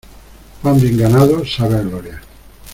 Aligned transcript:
Pan 0.63 0.79
bien 0.81 0.97
ganado, 0.97 1.45
sabe 1.45 1.75
a 1.75 1.81
gloria. 1.83 2.23